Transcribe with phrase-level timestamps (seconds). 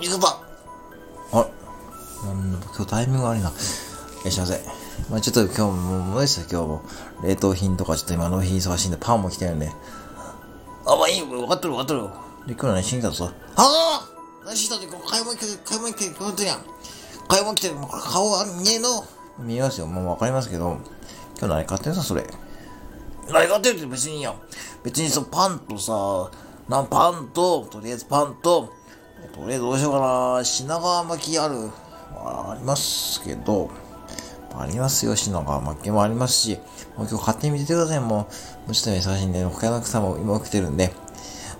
[0.00, 0.28] 行くぞ
[1.32, 1.46] あ
[2.24, 3.50] なん今日タイミング悪いな。
[3.50, 3.52] い
[4.24, 4.64] らっしゃいませ。
[5.10, 5.70] まあちょっと今日も、
[6.00, 6.82] もうですよ、今日も。
[7.22, 9.70] 冷凍品とかちょっと今納品忙しいんで、パンも来てるんで。
[10.86, 12.10] あ、まあいいよ、分かってる分かってるよ。
[12.46, 13.30] で、今日何しに来たぞ。
[13.56, 14.08] ああ
[14.44, 16.58] 何したって、買い物来てる、買い物来てる、本当にや。
[17.28, 19.04] 買い物来てる、もう顔は見えんの
[19.38, 20.78] 見えますよ、もう分かりますけど。
[21.38, 22.26] 今日何買ってんすか、それ？
[23.28, 24.34] 何買ってるって別にいいやん。
[24.82, 26.30] 別にそのパンとさ、
[26.68, 28.72] なんパンと、とりあえずパンと、
[29.34, 30.00] とりあえずどうしようか
[30.38, 30.44] な。
[30.44, 31.70] 品川巻きある。
[32.14, 33.70] ありますけど、
[34.54, 35.16] ありますよ。
[35.16, 36.58] 品川巻きもありますし、
[36.96, 38.00] もう今日勝手に見ててください。
[38.00, 38.26] もう、も
[38.70, 40.92] うちょっと忙しいんで、他の草も今起きてるんで、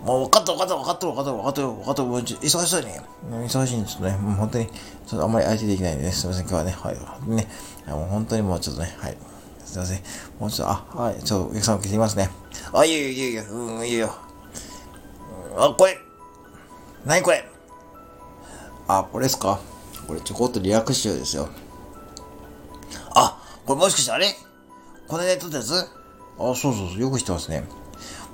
[0.05, 2.09] もう分かった分かった分かってる分かってる分かってる分かってる。
[2.09, 3.03] もうちょ忙しそうにね。
[3.31, 4.17] 忙しいんですね。
[4.17, 6.13] もう本当に、ちょっとあんまり相手できないんでね。
[6.13, 6.49] すいません。
[6.49, 6.73] 今日はね。
[6.73, 7.31] はい。
[7.31, 7.49] ね。
[7.87, 8.97] もう本当にもうちょっとね。
[8.99, 9.17] はい。
[9.65, 10.01] すいません。
[10.39, 11.23] もうちょっと、あ、はい。
[11.23, 12.31] ちょっとお客さん受けてみますね。
[12.73, 13.45] あ、いいよいいよいいよ。
[13.51, 14.15] うん、いいよ。
[15.57, 15.99] あ、これ。
[17.05, 17.50] 何これ。
[18.99, 19.61] あ、これですか？
[20.09, 21.49] これちょこっとリラックスしようですよ。
[23.15, 24.35] あ、これもしかしてあれ？
[25.07, 25.73] この間撮ったやつ？
[25.73, 25.85] あ、
[26.39, 26.99] そうそうそう。
[26.99, 27.65] よく知ってますね。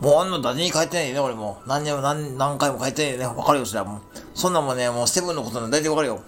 [0.00, 1.60] もうあんな誰に書いてないよね、俺も。
[1.66, 3.38] 何年も何、何回も書いてないよね。
[3.38, 4.00] わかるよ、それはもう。
[4.34, 6.20] そんなもんね、もうセブンのことなん大体わかるよ。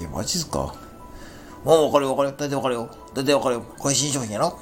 [0.00, 0.74] え、マジっすか？
[1.64, 2.34] もうわかるよ、わかるよ。
[2.36, 2.88] 大体わかるよ。
[3.14, 3.62] 大体わかるよ。
[3.78, 4.58] これ新商品やろ？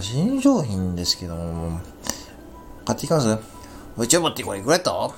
[0.00, 1.80] 新商品ですけども、
[2.86, 3.26] 買っていきます？
[4.08, 5.10] ちょ待って、これいくらやった？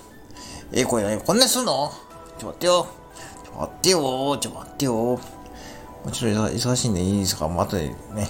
[0.72, 1.20] え、これ何？
[1.20, 1.92] こんなにすんの？
[2.38, 2.86] ちょ待ってよ。
[3.44, 4.38] ちょ待ってよ。
[4.38, 4.92] ちょ待ってよ。
[4.94, 5.20] も
[6.06, 7.48] うちょっと忙しいんでいいですか？
[7.48, 8.28] もう後でね。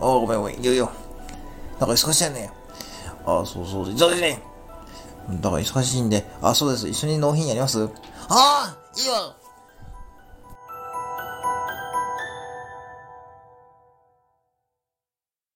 [0.00, 0.60] ごめんごめん。
[0.60, 0.90] いよいよ。
[1.80, 2.50] なんか忙しいよね。
[3.26, 3.84] あ、そうそう。
[3.86, 4.42] 忙しいね。
[5.40, 6.24] だから忙しいんで。
[6.40, 6.88] あ、そうです。
[6.88, 7.84] 一緒に納品やります？
[7.84, 7.88] あ
[8.28, 9.36] あいいわ